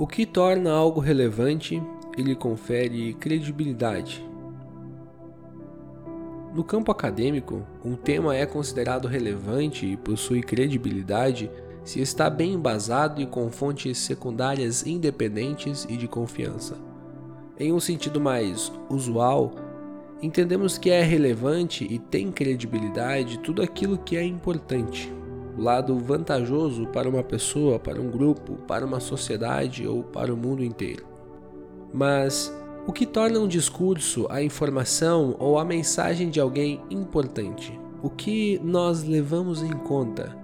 O 0.00 0.06
que 0.06 0.24
torna 0.24 0.72
algo 0.72 0.98
relevante 0.98 1.82
e 2.16 2.22
lhe 2.22 2.34
confere 2.34 3.12
credibilidade. 3.12 4.26
No 6.54 6.64
campo 6.64 6.90
acadêmico, 6.90 7.66
um 7.84 7.94
tema 7.96 8.34
é 8.34 8.46
considerado 8.46 9.06
relevante 9.06 9.84
e 9.84 9.98
possui 9.98 10.40
credibilidade 10.40 11.50
se 11.84 12.00
está 12.00 12.30
bem 12.30 12.54
embasado 12.54 13.20
e 13.20 13.26
com 13.26 13.50
fontes 13.50 13.98
secundárias 13.98 14.86
independentes 14.86 15.86
e 15.86 15.98
de 15.98 16.08
confiança. 16.08 16.78
Em 17.58 17.70
um 17.70 17.78
sentido 17.78 18.18
mais 18.18 18.72
usual, 18.88 19.52
entendemos 20.22 20.78
que 20.78 20.88
é 20.88 21.02
relevante 21.02 21.84
e 21.84 21.98
tem 21.98 22.32
credibilidade 22.32 23.38
tudo 23.40 23.60
aquilo 23.60 23.98
que 23.98 24.16
é 24.16 24.24
importante, 24.24 25.12
lado 25.60 25.98
vantajoso 25.98 26.86
para 26.86 27.08
uma 27.08 27.22
pessoa, 27.22 27.78
para 27.78 28.00
um 28.00 28.10
grupo, 28.10 28.54
para 28.66 28.84
uma 28.84 28.98
sociedade 28.98 29.86
ou 29.86 30.02
para 30.02 30.32
o 30.32 30.36
mundo 30.36 30.64
inteiro. 30.64 31.04
Mas 31.92 32.52
o 32.86 32.92
que 32.92 33.04
torna 33.04 33.38
um 33.38 33.46
discurso, 33.46 34.26
a 34.30 34.42
informação 34.42 35.36
ou 35.38 35.58
a 35.58 35.64
mensagem 35.64 36.30
de 36.30 36.40
alguém 36.40 36.80
importante? 36.90 37.78
O 38.02 38.08
que 38.08 38.58
nós 38.64 39.04
levamos 39.04 39.62
em 39.62 39.72
conta? 39.72 40.34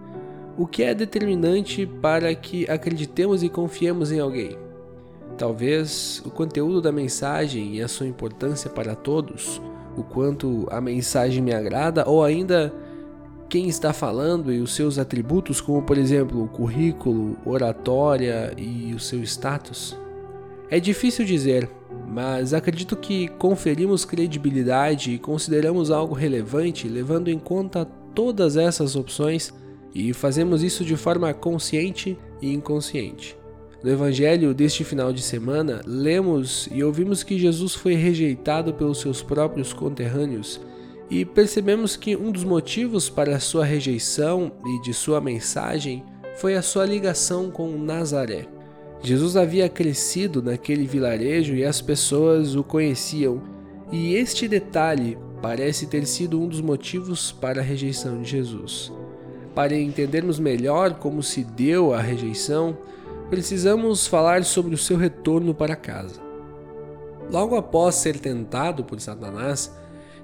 O 0.58 0.66
que 0.66 0.82
é 0.82 0.94
determinante 0.94 1.86
para 1.86 2.34
que 2.34 2.68
acreditemos 2.70 3.42
e 3.42 3.48
confiemos 3.48 4.12
em 4.12 4.20
alguém? 4.20 4.58
Talvez 5.38 6.22
o 6.24 6.30
conteúdo 6.30 6.80
da 6.80 6.92
mensagem 6.92 7.76
e 7.76 7.82
a 7.82 7.88
sua 7.88 8.06
importância 8.06 8.70
para 8.70 8.94
todos, 8.94 9.60
o 9.96 10.02
quanto 10.02 10.66
a 10.70 10.80
mensagem 10.80 11.42
me 11.42 11.54
agrada 11.54 12.08
ou 12.08 12.22
ainda 12.22 12.72
quem 13.48 13.68
está 13.68 13.92
falando 13.92 14.52
e 14.52 14.60
os 14.60 14.74
seus 14.74 14.98
atributos, 14.98 15.60
como 15.60 15.82
por 15.82 15.96
exemplo 15.96 16.42
o 16.42 16.48
currículo, 16.48 17.36
oratória 17.44 18.52
e 18.56 18.92
o 18.94 18.98
seu 18.98 19.22
status? 19.22 19.96
É 20.68 20.80
difícil 20.80 21.24
dizer, 21.24 21.70
mas 22.08 22.52
acredito 22.52 22.96
que 22.96 23.28
conferimos 23.28 24.04
credibilidade 24.04 25.12
e 25.12 25.18
consideramos 25.18 25.90
algo 25.90 26.14
relevante 26.14 26.88
levando 26.88 27.28
em 27.28 27.38
conta 27.38 27.84
todas 28.14 28.56
essas 28.56 28.96
opções 28.96 29.54
e 29.94 30.12
fazemos 30.12 30.62
isso 30.62 30.84
de 30.84 30.96
forma 30.96 31.32
consciente 31.32 32.18
e 32.42 32.52
inconsciente. 32.52 33.36
No 33.82 33.90
Evangelho 33.90 34.52
deste 34.52 34.82
final 34.82 35.12
de 35.12 35.22
semana, 35.22 35.80
lemos 35.86 36.68
e 36.72 36.82
ouvimos 36.82 37.22
que 37.22 37.38
Jesus 37.38 37.74
foi 37.74 37.94
rejeitado 37.94 38.74
pelos 38.74 39.00
seus 39.00 39.22
próprios 39.22 39.72
conterrâneos 39.72 40.60
e 41.10 41.24
percebemos 41.24 41.96
que 41.96 42.16
um 42.16 42.32
dos 42.32 42.44
motivos 42.44 43.08
para 43.08 43.38
sua 43.38 43.64
rejeição 43.64 44.52
e 44.64 44.82
de 44.82 44.92
sua 44.92 45.20
mensagem 45.20 46.04
foi 46.36 46.54
a 46.54 46.62
sua 46.62 46.84
ligação 46.84 47.50
com 47.50 47.68
Nazaré. 47.78 48.46
Jesus 49.02 49.36
havia 49.36 49.68
crescido 49.68 50.42
naquele 50.42 50.86
vilarejo 50.86 51.54
e 51.54 51.64
as 51.64 51.80
pessoas 51.80 52.54
o 52.54 52.64
conheciam, 52.64 53.40
e 53.92 54.14
este 54.14 54.48
detalhe 54.48 55.16
parece 55.40 55.86
ter 55.86 56.06
sido 56.06 56.40
um 56.40 56.48
dos 56.48 56.60
motivos 56.60 57.30
para 57.30 57.60
a 57.60 57.64
rejeição 57.64 58.20
de 58.20 58.30
Jesus. 58.30 58.92
Para 59.54 59.76
entendermos 59.76 60.38
melhor 60.38 60.94
como 60.94 61.22
se 61.22 61.44
deu 61.44 61.94
a 61.94 62.00
rejeição, 62.00 62.76
precisamos 63.30 64.06
falar 64.06 64.44
sobre 64.44 64.74
o 64.74 64.78
seu 64.78 64.96
retorno 64.96 65.54
para 65.54 65.76
casa. 65.76 66.20
Logo 67.30 67.56
após 67.56 67.94
ser 67.96 68.18
tentado 68.18 68.84
por 68.84 69.00
Satanás 69.00 69.72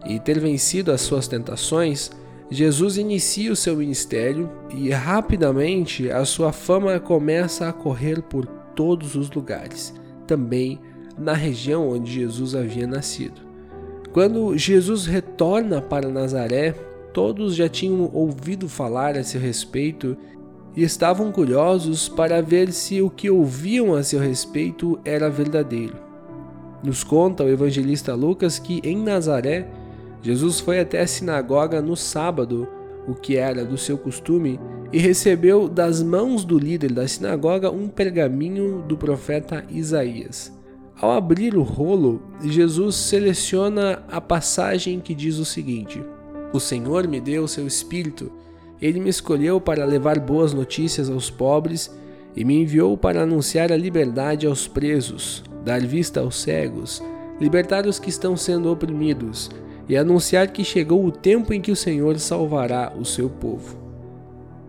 e 0.07 0.19
ter 0.19 0.39
vencido 0.39 0.91
as 0.91 1.01
suas 1.01 1.29
tentações, 1.29 2.11
Jesus 2.51 2.99
inicia 2.99 3.53
o 3.53 3.57
seu 3.57 3.77
ministério 3.77 4.51
e 4.75 4.91
rapidamente 4.91 6.11
a 6.11 6.25
sua 6.25 6.53
fama 6.53 7.01
começa 7.01 7.69
a 7.69 7.73
correr 7.73 8.21
por 8.23 8.47
todos 8.47 9.15
os 9.15 9.31
lugares, 9.31 9.95
também 10.27 10.79
na 11.17 11.33
região 11.33 11.89
onde 11.89 12.13
Jesus 12.13 12.55
havia 12.55 12.87
nascido. 12.87 13.41
Quando 14.13 14.57
Jesus 14.59 15.07
retorna 15.07 15.81
para 15.81 16.09
Nazaré, 16.09 16.73
todos 17.15 17.55
já 17.55 17.69
tinham 17.69 18.11
ouvido 18.13 18.69
falar 18.69 19.17
a 19.17 19.25
seu 19.25 19.41
respeito 19.41 20.17
e 20.77 20.83
estavam 20.83 21.31
curiosos 21.33 22.09
para 22.09 22.43
ver 22.43 22.73
se 22.73 23.01
o 23.01 23.11
que 23.11 23.31
ouviam 23.31 23.95
a 23.95 24.03
seu 24.03 24.21
respeito 24.21 24.99
era 25.05 25.31
verdadeiro. 25.31 25.97
Nos 26.83 27.05
conta 27.05 27.45
o 27.45 27.49
evangelista 27.49 28.15
Lucas 28.15 28.59
que 28.59 28.81
em 28.83 28.97
Nazaré, 28.97 29.69
Jesus 30.23 30.61
foi 30.61 30.79
até 30.79 31.01
a 31.01 31.07
sinagoga 31.07 31.83
no 31.83 31.97
sábado, 31.97 32.69
o 33.09 33.15
que 33.15 33.37
era 33.37 33.65
do 33.65 33.77
seu 33.77 33.99
costume, 33.99 34.61
e 34.93 34.99
recebeu 34.99 35.69
das 35.69 36.01
mãos 36.01 36.45
do 36.45 36.57
líder 36.57 36.93
da 36.93 37.07
sinagoga 37.09 37.73
um 37.73 37.89
pergaminho 37.89 38.85
do 38.87 38.97
profeta 38.97 39.65
Isaías. 39.69 40.57
Ao 40.97 41.11
abrir 41.11 41.57
o 41.57 41.63
rolo, 41.63 42.23
Jesus 42.41 42.95
seleciona 42.95 44.05
a 44.09 44.21
passagem 44.21 45.01
que 45.01 45.13
diz 45.13 45.39
o 45.39 45.45
seguinte: 45.45 46.01
O 46.53 46.61
Senhor 46.61 47.09
me 47.09 47.21
deu 47.21 47.49
seu 47.49 47.67
espírito, 47.67 48.31
ele 48.81 49.01
me 49.01 49.11
escolheu 49.11 49.61
para 49.61 49.85
levar 49.85 50.21
boas 50.21 50.53
notícias 50.53 51.11
aos 51.11 51.29
pobres 51.29 51.93
e 52.37 52.45
me 52.45 52.63
enviou 52.63 52.97
para 52.97 53.23
anunciar 53.23 53.73
a 53.73 53.77
liberdade 53.77 54.47
aos 54.47 54.69
presos, 54.69 55.43
dar 55.65 55.81
vista 55.81 56.21
aos 56.21 56.41
cegos, 56.41 57.03
libertar 57.41 57.87
os 57.87 57.99
que 57.99 58.09
estão 58.09 58.37
sendo 58.37 58.71
oprimidos 58.71 59.51
e 59.89 59.97
anunciar 59.97 60.49
que 60.49 60.65
chegou 60.65 61.05
o 61.05 61.13
tempo 61.13 61.53
em 61.53 61.61
que 61.61 61.73
o 61.73 61.77
Senhor 61.77 62.19
salvará 62.19 62.93
o 62.99 63.05
seu 63.05 63.29
povo. 63.29 63.77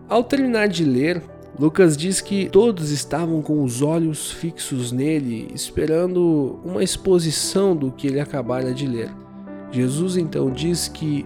Ao 0.08 0.22
terminar 0.22 0.68
de 0.68 0.84
ler, 0.84 1.22
Lucas 1.58 1.96
diz 1.96 2.20
que 2.20 2.48
todos 2.48 2.90
estavam 2.90 3.40
com 3.40 3.62
os 3.62 3.80
olhos 3.80 4.30
fixos 4.30 4.90
nele, 4.90 5.48
esperando 5.54 6.58
uma 6.64 6.82
exposição 6.82 7.76
do 7.76 7.92
que 7.92 8.08
ele 8.08 8.20
acabara 8.20 8.74
de 8.74 8.86
ler. 8.86 9.10
Jesus 9.70 10.16
então 10.16 10.50
diz 10.50 10.88
que 10.88 11.24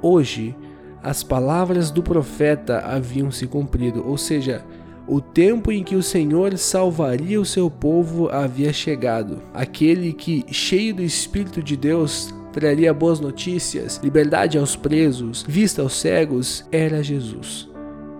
hoje 0.00 0.56
as 1.02 1.22
palavras 1.22 1.90
do 1.90 2.02
profeta 2.02 2.78
haviam 2.78 3.30
se 3.30 3.46
cumprido, 3.46 4.02
ou 4.06 4.16
seja, 4.16 4.64
o 5.06 5.20
tempo 5.20 5.70
em 5.70 5.84
que 5.84 5.94
o 5.94 6.02
Senhor 6.02 6.56
salvaria 6.58 7.40
o 7.40 7.44
seu 7.44 7.70
povo 7.70 8.28
havia 8.28 8.72
chegado. 8.72 9.40
Aquele 9.54 10.12
que, 10.12 10.44
cheio 10.50 10.94
do 10.96 11.02
Espírito 11.02 11.62
de 11.62 11.76
Deus, 11.76 12.34
traria 12.56 12.94
boas 12.94 13.20
notícias, 13.20 14.00
liberdade 14.02 14.56
aos 14.56 14.74
presos, 14.74 15.44
vista 15.46 15.82
aos 15.82 15.92
cegos, 15.92 16.64
era 16.72 17.02
Jesus. 17.02 17.68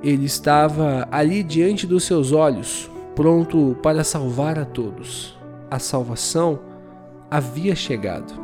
Ele 0.03 0.27
estava 0.27 1.09
ali 1.11 1.43
diante 1.43 1.87
dos 1.87 2.05
seus 2.05 2.33
olhos, 2.33 2.91
pronto 3.15 3.75
para 3.83 4.05
salvar 4.05 4.59
a 4.59 4.67
todos. 4.67 5.35
A 5.71 5.79
salvação 5.79 6.59
havia 7.31 7.75
chegado. 7.75 8.39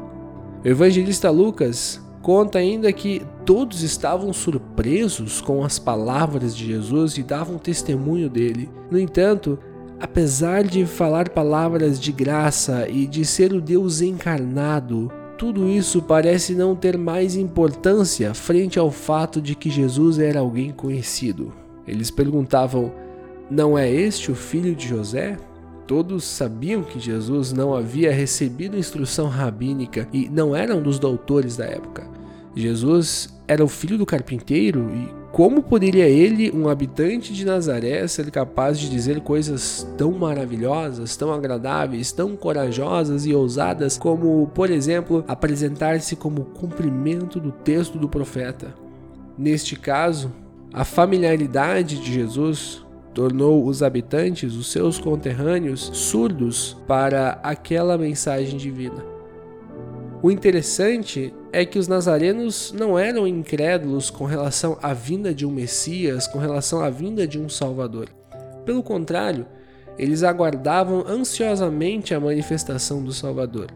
O 0.65 0.67
evangelista 0.67 1.29
Lucas 1.29 2.01
conta 2.23 2.59
ainda 2.59 2.91
que 2.91 3.21
todos 3.45 3.83
estavam 3.83 4.33
surpresos 4.33 5.43
com 5.43 5.63
as 5.63 5.79
palavras 5.79 6.57
de 6.57 6.69
Jesus 6.69 7.19
e 7.19 7.23
davam 7.23 7.59
testemunho 7.59 8.31
dele. 8.31 8.71
No 8.91 8.99
entanto, 8.99 9.59
apesar 10.01 10.65
de 10.65 10.87
falar 10.87 11.29
palavras 11.29 12.01
de 12.01 12.13
graça 12.13 12.89
e 12.89 13.07
de 13.07 13.27
ser 13.27 13.53
o 13.53 13.61
Deus 13.61 14.01
encarnado, 14.01 15.13
tudo 15.43 15.69
isso 15.69 16.01
parece 16.01 16.55
não 16.55 16.77
ter 16.77 16.97
mais 16.97 17.35
importância 17.35 18.33
frente 18.33 18.79
ao 18.79 18.93
fato 18.93 19.43
de 19.43 19.57
que 19.57 19.69
Jesus 19.69 20.21
era 20.21 20.39
alguém 20.39 20.71
conhecido. 20.71 21.53
Eles 21.85 22.13
perguntavam: 22.13 22.93
Não 23.51 23.77
é 23.77 23.91
este 23.91 24.31
o 24.31 24.37
filho 24.37 24.73
de 24.73 24.87
José? 24.87 25.37
Todos 25.85 26.23
sabiam 26.23 26.85
que 26.85 27.01
Jesus 27.01 27.53
não 27.53 27.75
havia 27.75 28.13
recebido 28.13 28.79
instrução 28.79 29.27
rabínica 29.27 30.07
e 30.13 30.29
não 30.29 30.55
era 30.55 30.77
um 30.77 30.81
dos 30.81 31.01
doutores 31.01 31.57
da 31.57 31.65
época. 31.65 32.07
Jesus 32.55 33.37
era 33.49 33.65
o 33.65 33.69
filho 33.69 33.99
do 33.99 34.07
carpinteiro 34.07 34.93
e 34.95 35.22
como 35.33 35.63
poderia 35.63 36.07
ele, 36.07 36.53
um 36.53 36.69
habitante 36.69 37.33
de 37.33 37.47
Nazaré, 37.47 38.07
ser 38.07 38.31
capaz 38.31 38.79
de 38.79 38.91
dizer 38.91 39.23
coisas 39.23 39.89
tão 39.97 40.13
maravilhosas, 40.13 41.17
tão 41.17 41.33
agradáveis, 41.33 42.13
tão 42.13 42.37
corajosas 42.37 43.25
e 43.25 43.35
ousadas, 43.35 43.97
como, 43.97 44.51
por 44.55 44.71
exemplo, 44.71 45.25
apresentar-se 45.27 46.17
como 46.17 46.45
cumprimento 46.45 47.41
do 47.41 47.51
texto 47.51 47.97
do 47.99 48.11
profeta? 48.11 48.75
Neste 49.39 49.75
caso, 49.75 50.31
a 50.71 50.85
familiaridade 50.85 51.99
de 51.99 52.13
Jesus 52.13 52.85
tornou 53.15 53.67
os 53.67 53.83
habitantes, 53.83 54.55
os 54.55 54.71
seus 54.71 54.99
conterrâneos, 54.99 55.91
surdos 55.95 56.77
para 56.87 57.41
aquela 57.43 57.97
mensagem 57.97 58.59
divina. 58.59 59.12
O 60.23 60.31
interessante 60.31 61.35
é 61.53 61.65
que 61.65 61.81
os 61.81 61.89
nazarenos 61.89 62.73
não 62.79 62.97
eram 62.97 63.27
incrédulos 63.27 64.09
com 64.09 64.25
relação 64.25 64.79
à 64.81 64.95
vinda 64.95 65.35
de 65.35 65.45
um 65.45 65.51
Messias, 65.51 66.29
com 66.29 66.39
relação 66.39 66.81
à 66.81 66.89
vinda 66.89 67.27
de 67.27 67.41
um 67.41 67.49
Salvador. 67.49 68.09
Pelo 68.65 68.85
contrário, 68.85 69.45
eles 69.99 70.23
aguardavam 70.23 71.05
ansiosamente 71.09 72.15
a 72.15 72.21
manifestação 72.21 73.03
do 73.03 73.13
Salvador. 73.13 73.67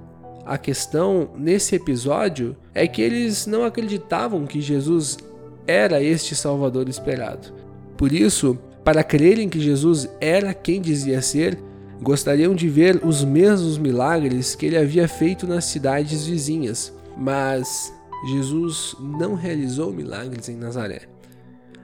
A 0.45 0.57
questão 0.57 1.31
nesse 1.37 1.75
episódio 1.75 2.57
é 2.73 2.87
que 2.87 3.03
eles 3.03 3.49
não 3.49 3.65
acreditavam 3.65 4.47
que 4.47 4.61
Jesus 4.61 5.19
era 5.67 6.01
este 6.01 6.37
Salvador 6.37 6.89
esperado. 6.89 7.53
Por 7.97 8.13
isso, 8.13 8.57
para 8.85 9.03
crerem 9.03 9.49
que 9.49 9.59
Jesus 9.59 10.09
era 10.21 10.55
quem 10.55 10.81
dizia 10.81 11.21
ser, 11.21 11.59
gostariam 12.03 12.55
de 12.55 12.69
ver 12.69 13.01
os 13.05 13.25
mesmos 13.25 13.79
milagres 13.79 14.55
que 14.55 14.67
ele 14.67 14.77
havia 14.77 15.09
feito 15.09 15.47
nas 15.47 15.65
cidades 15.65 16.27
vizinhas, 16.27 16.93
mas 17.17 17.93
Jesus 18.29 18.97
não 19.01 19.35
realizou 19.35 19.93
milagres 19.93 20.49
em 20.49 20.57
Nazaré. 20.57 21.03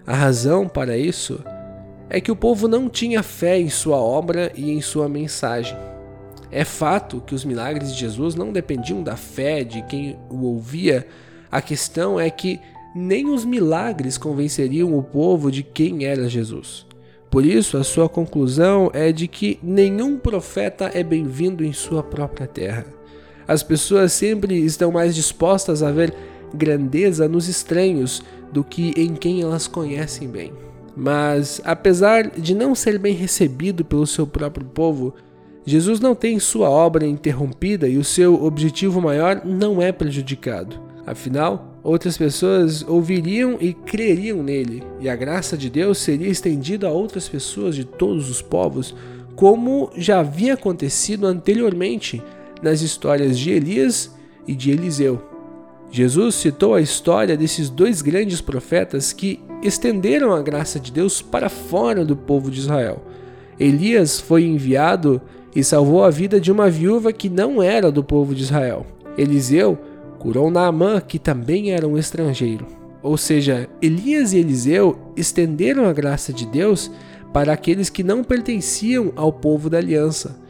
A 0.07 0.15
razão 0.15 0.69
para 0.69 0.97
isso 0.97 1.43
é 2.11 2.21
que 2.21 2.31
o 2.31 2.37
povo 2.37 2.69
não 2.69 2.89
tinha 2.89 3.23
fé 3.23 3.59
em 3.59 3.71
sua 3.71 3.97
obra 3.97 4.53
e 4.55 4.71
em 4.71 4.81
sua 4.81 5.09
mensagem. 5.09 5.77
É 6.51 6.65
fato 6.65 7.23
que 7.23 7.35
os 7.35 7.45
milagres 7.45 7.95
de 7.95 8.01
Jesus 8.01 8.35
não 8.35 8.53
dependiam 8.53 9.03
da 9.03 9.17
fé 9.17 9.65
de 9.65 9.83
quem 9.83 10.19
o 10.29 10.45
ouvia, 10.45 11.07
a 11.51 11.63
questão 11.63 12.21
é 12.21 12.29
que 12.29 12.61
nem 12.95 13.31
os 13.31 13.45
milagres 13.45 14.19
convenceriam 14.19 14.97
o 14.97 15.03
povo 15.03 15.51
de 15.51 15.63
quem 15.63 16.05
era 16.05 16.29
Jesus. 16.29 16.87
Por 17.33 17.47
isso, 17.47 17.79
a 17.79 17.83
sua 17.83 18.11
conclusão 18.11 18.91
é 18.93 19.11
de 19.11 19.27
que 19.27 19.59
nenhum 19.63 20.19
profeta 20.19 20.91
é 20.93 21.03
bem-vindo 21.03 21.65
em 21.65 21.73
sua 21.73 22.03
própria 22.03 22.47
terra. 22.47 22.85
As 23.49 23.63
pessoas 23.63 24.13
sempre 24.13 24.55
estão 24.63 24.93
mais 24.93 25.15
dispostas 25.15 25.83
a 25.83 25.91
ver 25.91 26.15
grandeza 26.53 27.27
nos 27.27 27.49
estranhos 27.49 28.23
do 28.53 28.63
que 28.63 28.93
em 28.99 29.15
quem 29.15 29.41
elas 29.41 29.67
conhecem 29.67 30.29
bem. 30.29 30.53
Mas, 30.95 31.59
apesar 31.65 32.29
de 32.29 32.55
não 32.55 32.75
ser 32.75 32.99
bem 32.99 33.15
recebido 33.15 33.83
pelo 33.83 34.07
seu 34.07 34.27
próprio 34.27 34.67
povo, 34.67 35.15
Jesus 35.65 36.01
não 36.01 36.15
tem 36.15 36.39
sua 36.39 36.69
obra 36.69 37.07
interrompida 37.07 37.89
e 37.89 37.97
o 37.97 38.05
seu 38.05 38.45
objetivo 38.45 39.01
maior 39.01 39.41
não 39.43 39.81
é 39.81 39.91
prejudicado. 39.91 40.79
Afinal, 41.07 41.72
outras 41.83 42.17
pessoas 42.17 42.85
ouviriam 42.87 43.57
e 43.61 43.73
creriam 43.73 44.43
nele, 44.43 44.83
e 45.01 45.09
a 45.09 45.17
graça 45.17 45.57
de 45.57 45.69
Deus 45.69 45.99
seria 45.99 46.29
estendida 46.29 46.87
a 46.87 46.93
outras 46.93 47.29
pessoas 47.29 47.75
de 47.75 47.85
todos 47.85 48.31
os 48.31 48.41
povos, 48.41 48.95
como 49.35 49.91
já 49.97 50.21
havia 50.21 50.55
acontecido 50.55 51.27
anteriormente 51.27 52.23
nas 52.63 52.83
histórias 52.83 53.39
de 53.39 53.51
Elias 53.51 54.15
e 54.47 54.55
de 54.55 54.71
Eliseu. 54.71 55.21
Jesus 55.91 56.37
citou 56.37 56.75
a 56.75 56.81
história 56.81 57.37
desses 57.37 57.69
dois 57.69 58.01
grandes 58.01 58.41
profetas 58.41 59.13
que 59.13 59.41
estenderam 59.63 60.33
a 60.33 60.41
graça 60.41 60.81
de 60.81 60.91
Deus 60.91 61.21
para 61.21 61.49
fora 61.49 62.05
do 62.05 62.17
povo 62.17 62.51
de 62.51 62.61
Israel. 62.61 63.03
Elias 63.61 64.19
foi 64.19 64.45
enviado 64.45 65.21
e 65.55 65.63
salvou 65.63 66.03
a 66.03 66.11
vida 66.11 66.41
de 66.41 66.51
uma 66.51 66.71
viúva 66.71 67.13
que 67.13 67.29
não 67.29 67.63
era 67.63 67.93
do 67.93 68.03
povo 68.03 68.35
de 68.35 68.43
Israel. 68.43 68.87
Eliseu 69.19 69.79
curou 70.23 70.53
Naamã, 70.53 71.01
que 71.01 71.19
também 71.19 71.73
era 71.73 71.87
um 71.87 71.99
estrangeiro. 71.99 72.65
Ou 73.03 73.17
seja, 73.17 73.69
Elias 73.83 74.33
e 74.33 74.39
Eliseu 74.39 74.97
estenderam 75.17 75.85
a 75.85 75.93
graça 75.93 76.33
de 76.33 76.47
Deus 76.47 76.93
para 77.33 77.53
aqueles 77.53 77.91
que 77.91 78.05
não 78.05 78.23
pertenciam 78.23 79.13
ao 79.17 79.33
povo 79.33 79.69
da 79.69 79.79
aliança. 79.79 80.41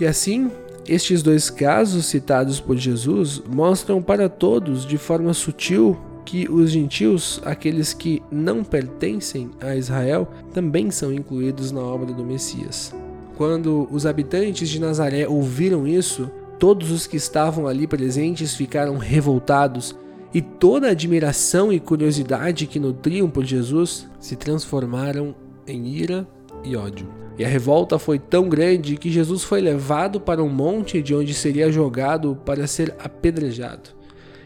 E 0.00 0.06
assim, 0.06 0.50
estes 0.88 1.22
dois 1.22 1.50
casos 1.50 2.06
citados 2.06 2.60
por 2.60 2.78
Jesus 2.78 3.42
mostram 3.46 4.00
para 4.00 4.26
todos 4.26 4.86
de 4.86 4.96
forma 4.96 5.34
sutil 5.34 5.98
que 6.24 6.50
os 6.50 6.70
gentios, 6.70 7.42
aqueles 7.44 7.92
que 7.92 8.22
não 8.30 8.64
pertencem 8.64 9.50
a 9.60 9.76
Israel, 9.76 10.30
também 10.54 10.90
são 10.90 11.12
incluídos 11.12 11.70
na 11.70 11.82
obra 11.82 12.10
do 12.10 12.24
Messias. 12.24 12.94
Quando 13.36 13.86
os 13.90 14.06
habitantes 14.06 14.70
de 14.70 14.80
Nazaré 14.80 15.28
ouviram 15.28 15.86
isso, 15.86 16.30
todos 16.60 16.90
os 16.90 17.06
que 17.06 17.16
estavam 17.16 17.66
ali 17.66 17.86
presentes 17.86 18.54
ficaram 18.54 18.98
revoltados 18.98 19.96
e 20.32 20.42
toda 20.42 20.88
a 20.88 20.90
admiração 20.90 21.72
e 21.72 21.80
curiosidade 21.80 22.66
que 22.66 22.78
nutriam 22.78 23.30
por 23.30 23.44
Jesus 23.44 24.06
se 24.20 24.36
transformaram 24.36 25.34
em 25.66 25.88
ira 25.88 26.28
e 26.62 26.76
ódio. 26.76 27.08
E 27.38 27.44
a 27.44 27.48
revolta 27.48 27.98
foi 27.98 28.18
tão 28.18 28.46
grande 28.46 28.98
que 28.98 29.10
Jesus 29.10 29.42
foi 29.42 29.62
levado 29.62 30.20
para 30.20 30.44
um 30.44 30.50
monte 30.50 31.00
de 31.00 31.14
onde 31.14 31.32
seria 31.32 31.72
jogado 31.72 32.38
para 32.44 32.66
ser 32.66 32.94
apedrejado. 32.98 33.90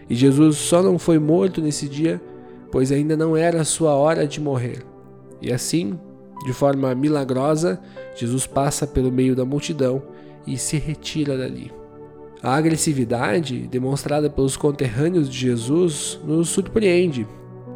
E 0.08 0.14
Jesus 0.14 0.56
só 0.56 0.84
não 0.84 1.00
foi 1.00 1.19
morto 1.19 1.61
nesse 1.61 1.88
dia, 1.88 2.22
pois 2.70 2.93
ainda 2.93 3.16
não 3.16 3.37
era 3.37 3.62
a 3.62 3.64
sua 3.64 3.96
hora 3.96 4.25
de 4.25 4.40
morrer. 4.40 4.84
E 5.43 5.52
assim, 5.52 5.99
de 6.46 6.52
forma 6.52 6.94
milagrosa, 6.94 7.81
Jesus 8.14 8.46
passa 8.46 8.87
pelo 8.87 9.11
meio 9.11 9.34
da 9.34 9.44
multidão 9.44 10.00
e 10.46 10.56
se 10.56 10.76
retira 10.78 11.37
dali. 11.37 11.72
A 12.44 12.56
agressividade 12.56 13.67
demonstrada 13.69 14.29
pelos 14.29 14.55
conterrâneos 14.55 15.31
de 15.31 15.38
Jesus 15.38 16.20
nos 16.26 16.50
surpreende, 16.50 17.26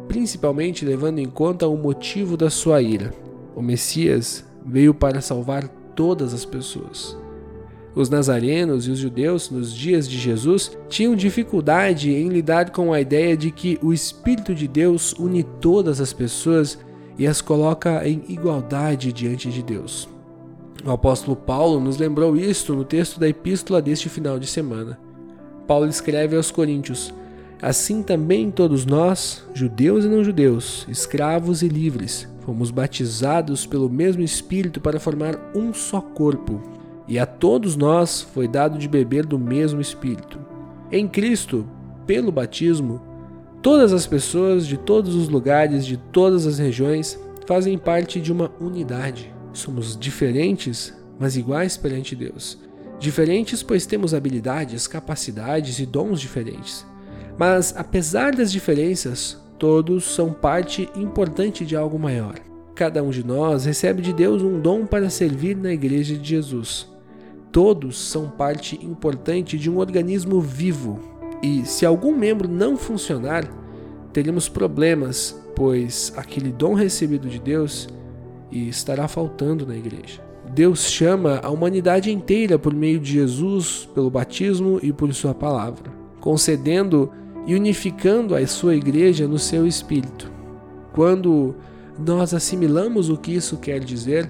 principalmente 0.07 0.85
levando 0.85 1.17
em 1.17 1.25
conta 1.25 1.67
o 1.67 1.75
motivo 1.75 2.37
da 2.37 2.51
sua 2.51 2.79
ira. 2.79 3.11
O 3.55 3.63
Messias 3.63 4.45
veio 4.63 4.93
para 4.93 5.21
salvar 5.21 5.67
todas 5.95 6.35
as 6.35 6.45
pessoas. 6.45 7.17
Os 7.95 8.11
nazarenos 8.11 8.85
e 8.85 8.91
os 8.91 8.99
judeus, 8.99 9.49
nos 9.49 9.73
dias 9.73 10.07
de 10.07 10.19
Jesus, 10.19 10.77
tinham 10.87 11.15
dificuldade 11.15 12.13
em 12.13 12.29
lidar 12.29 12.69
com 12.69 12.93
a 12.93 13.01
ideia 13.01 13.35
de 13.35 13.49
que 13.49 13.79
o 13.81 13.91
Espírito 13.91 14.53
de 14.53 14.67
Deus 14.67 15.13
une 15.13 15.41
todas 15.41 15.99
as 15.99 16.13
pessoas 16.13 16.77
e 17.17 17.25
as 17.25 17.41
coloca 17.41 18.07
em 18.07 18.23
igualdade 18.29 19.11
diante 19.11 19.49
de 19.49 19.63
Deus. 19.63 20.07
O 20.85 20.91
apóstolo 20.91 21.35
Paulo 21.35 21.79
nos 21.79 21.97
lembrou 21.97 22.37
isto 22.37 22.73
no 22.73 22.85
texto 22.85 23.19
da 23.19 23.27
epístola 23.27 23.81
deste 23.81 24.07
final 24.07 24.39
de 24.39 24.47
semana. 24.47 24.97
Paulo 25.67 25.87
escreve 25.87 26.37
aos 26.37 26.51
Coríntios: 26.51 27.13
Assim 27.61 28.01
também 28.01 28.49
todos 28.49 28.85
nós, 28.85 29.43
judeus 29.53 30.05
e 30.05 30.07
não 30.07 30.23
judeus, 30.23 30.87
escravos 30.89 31.61
e 31.61 31.67
livres, 31.67 32.27
fomos 32.45 32.71
batizados 32.71 33.65
pelo 33.65 33.89
mesmo 33.89 34.21
Espírito 34.21 34.79
para 34.79 34.99
formar 34.99 35.51
um 35.53 35.73
só 35.73 35.99
corpo, 35.99 36.61
e 37.07 37.19
a 37.19 37.25
todos 37.25 37.75
nós 37.75 38.21
foi 38.21 38.47
dado 38.47 38.77
de 38.77 38.87
beber 38.87 39.25
do 39.25 39.37
mesmo 39.37 39.81
Espírito. 39.81 40.39
Em 40.89 41.07
Cristo, 41.07 41.67
pelo 42.07 42.31
batismo, 42.31 43.01
todas 43.61 43.91
as 43.91 44.07
pessoas 44.07 44.65
de 44.65 44.77
todos 44.77 45.13
os 45.13 45.27
lugares, 45.27 45.85
de 45.85 45.97
todas 45.97 46.47
as 46.47 46.57
regiões, 46.57 47.19
fazem 47.45 47.77
parte 47.77 48.21
de 48.21 48.31
uma 48.31 48.49
unidade. 48.61 49.38
Somos 49.53 49.97
diferentes, 49.97 50.93
mas 51.19 51.35
iguais 51.35 51.77
perante 51.77 52.15
Deus. 52.15 52.57
Diferentes, 52.99 53.63
pois 53.63 53.85
temos 53.85 54.13
habilidades, 54.13 54.87
capacidades 54.87 55.79
e 55.79 55.85
dons 55.85 56.19
diferentes. 56.19 56.85
Mas, 57.37 57.73
apesar 57.77 58.35
das 58.35 58.51
diferenças, 58.51 59.37
todos 59.57 60.03
são 60.03 60.33
parte 60.33 60.89
importante 60.95 61.65
de 61.65 61.75
algo 61.75 61.97
maior. 61.97 62.35
Cada 62.75 63.01
um 63.03 63.09
de 63.09 63.25
nós 63.25 63.65
recebe 63.65 64.01
de 64.01 64.13
Deus 64.13 64.41
um 64.41 64.59
dom 64.59 64.85
para 64.85 65.09
servir 65.09 65.55
na 65.55 65.71
Igreja 65.71 66.17
de 66.17 66.29
Jesus. 66.29 66.87
Todos 67.51 67.97
são 67.97 68.29
parte 68.29 68.79
importante 68.85 69.57
de 69.57 69.69
um 69.69 69.77
organismo 69.77 70.39
vivo, 70.39 70.99
e 71.41 71.65
se 71.65 71.85
algum 71.85 72.15
membro 72.15 72.47
não 72.47 72.77
funcionar, 72.77 73.45
teremos 74.11 74.49
problemas, 74.49 75.39
pois 75.55 76.13
aquele 76.15 76.51
dom 76.51 76.73
recebido 76.73 77.27
de 77.27 77.39
Deus 77.39 77.87
estará 78.51 79.07
faltando 79.07 79.65
na 79.65 79.75
igreja. 79.75 80.21
Deus 80.51 80.85
chama 80.89 81.39
a 81.43 81.49
humanidade 81.49 82.11
inteira 82.11 82.57
por 82.57 82.73
meio 82.73 82.99
de 82.99 83.11
Jesus, 83.13 83.87
pelo 83.93 84.09
batismo 84.09 84.79
e 84.81 84.91
por 84.91 85.13
Sua 85.13 85.33
palavra, 85.33 85.91
concedendo 86.19 87.11
e 87.45 87.55
unificando 87.55 88.35
a 88.35 88.45
sua 88.45 88.75
igreja 88.75 89.27
no 89.27 89.39
seu 89.39 89.65
espírito. 89.65 90.31
Quando 90.93 91.55
nós 91.97 92.33
assimilamos 92.33 93.09
o 93.09 93.17
que 93.17 93.33
isso 93.33 93.57
quer 93.57 93.79
dizer, 93.79 94.29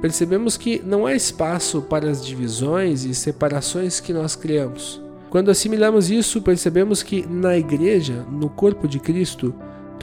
percebemos 0.00 0.56
que 0.56 0.80
não 0.84 1.06
há 1.06 1.14
espaço 1.14 1.82
para 1.82 2.10
as 2.10 2.24
divisões 2.24 3.04
e 3.04 3.14
separações 3.14 4.00
que 4.00 4.12
nós 4.12 4.36
criamos. 4.36 5.02
Quando 5.30 5.50
assimilamos 5.50 6.10
isso, 6.10 6.40
percebemos 6.42 7.02
que 7.02 7.26
na 7.26 7.56
igreja, 7.56 8.24
no 8.30 8.48
corpo 8.48 8.86
de 8.86 9.00
Cristo, 9.00 9.52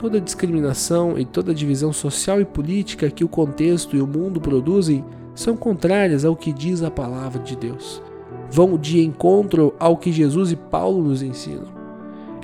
toda 0.02 0.20
discriminação 0.20 1.16
e 1.16 1.24
toda 1.24 1.54
divisão 1.54 1.92
social 1.92 2.40
e 2.40 2.44
política 2.44 3.08
que 3.08 3.22
o 3.22 3.28
contexto 3.28 3.96
e 3.96 4.02
o 4.02 4.06
mundo 4.06 4.40
produzem 4.40 5.04
são 5.32 5.56
contrárias 5.56 6.24
ao 6.24 6.34
que 6.34 6.52
diz 6.52 6.82
a 6.82 6.90
palavra 6.90 7.40
de 7.40 7.54
Deus. 7.54 8.02
Vão 8.50 8.76
de 8.76 9.00
encontro 9.00 9.72
ao 9.78 9.96
que 9.96 10.10
Jesus 10.10 10.50
e 10.50 10.56
Paulo 10.56 11.04
nos 11.04 11.22
ensinam. 11.22 11.68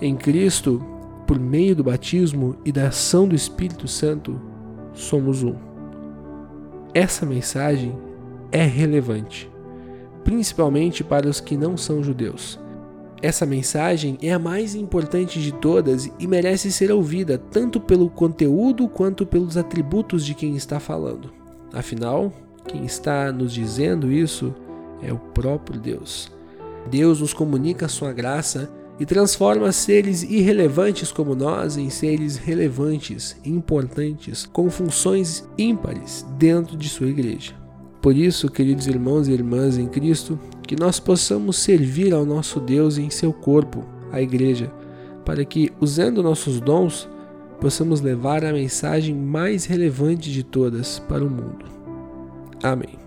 Em 0.00 0.14
Cristo, 0.14 0.80
por 1.26 1.36
meio 1.36 1.74
do 1.74 1.82
batismo 1.82 2.54
e 2.64 2.70
da 2.70 2.86
ação 2.86 3.26
do 3.26 3.34
Espírito 3.34 3.88
Santo, 3.88 4.40
somos 4.92 5.42
um. 5.42 5.56
Essa 6.94 7.26
mensagem 7.26 7.92
é 8.52 8.62
relevante, 8.62 9.50
principalmente 10.22 11.02
para 11.02 11.28
os 11.28 11.40
que 11.40 11.56
não 11.56 11.76
são 11.76 12.04
judeus. 12.04 12.56
Essa 13.20 13.44
mensagem 13.44 14.16
é 14.22 14.32
a 14.32 14.38
mais 14.38 14.74
importante 14.76 15.42
de 15.42 15.52
todas 15.52 16.08
e 16.18 16.26
merece 16.26 16.70
ser 16.70 16.92
ouvida 16.92 17.36
tanto 17.36 17.80
pelo 17.80 18.08
conteúdo 18.08 18.88
quanto 18.88 19.26
pelos 19.26 19.56
atributos 19.56 20.24
de 20.24 20.34
quem 20.34 20.54
está 20.54 20.78
falando. 20.78 21.32
Afinal, 21.72 22.32
quem 22.66 22.84
está 22.84 23.32
nos 23.32 23.52
dizendo 23.52 24.12
isso 24.12 24.54
é 25.02 25.12
o 25.12 25.18
próprio 25.18 25.80
Deus. 25.80 26.30
Deus 26.88 27.20
nos 27.20 27.34
comunica 27.34 27.88
sua 27.88 28.12
graça 28.12 28.70
e 29.00 29.06
transforma 29.06 29.72
seres 29.72 30.22
irrelevantes 30.22 31.10
como 31.10 31.34
nós 31.34 31.76
em 31.76 31.90
seres 31.90 32.36
relevantes, 32.36 33.36
importantes, 33.44 34.46
com 34.46 34.70
funções 34.70 35.48
ímpares 35.56 36.24
dentro 36.36 36.76
de 36.76 36.88
sua 36.88 37.08
igreja. 37.08 37.54
Por 38.00 38.16
isso, 38.16 38.50
queridos 38.50 38.86
irmãos 38.86 39.26
e 39.26 39.32
irmãs 39.32 39.76
em 39.76 39.88
Cristo, 39.88 40.38
que 40.62 40.76
nós 40.76 41.00
possamos 41.00 41.56
servir 41.56 42.14
ao 42.14 42.24
nosso 42.24 42.60
Deus 42.60 42.96
em 42.96 43.10
seu 43.10 43.32
corpo, 43.32 43.84
a 44.12 44.22
Igreja, 44.22 44.72
para 45.24 45.44
que, 45.44 45.72
usando 45.80 46.22
nossos 46.22 46.60
dons, 46.60 47.08
possamos 47.60 48.00
levar 48.00 48.44
a 48.44 48.52
mensagem 48.52 49.14
mais 49.14 49.64
relevante 49.64 50.30
de 50.30 50.42
todas 50.42 51.00
para 51.00 51.24
o 51.24 51.30
mundo. 51.30 51.66
Amém. 52.62 52.98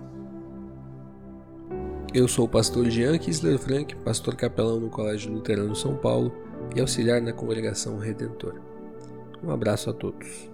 Eu 2.14 2.28
sou 2.28 2.44
o 2.46 2.50
pastor 2.50 2.90
Jean 2.90 3.18
Kisler 3.18 3.58
Frank, 3.58 3.96
pastor 3.98 4.36
capelão 4.36 4.82
no 4.82 4.90
Colégio 4.90 5.32
Luterano 5.32 5.74
São 5.74 5.96
Paulo 5.96 6.34
e 6.76 6.82
auxiliar 6.82 7.22
na 7.22 7.32
congregação 7.32 7.98
Redentor. 7.98 8.56
Um 9.42 9.50
abraço 9.50 9.90
a 9.90 9.94
todos. 9.94 10.51